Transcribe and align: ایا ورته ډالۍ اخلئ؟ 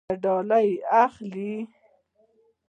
ایا 0.03 0.07
ورته 0.09 0.21
ډالۍ 0.23 0.67
اخلئ؟ 1.03 1.53